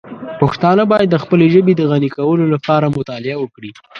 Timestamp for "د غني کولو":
1.75-2.45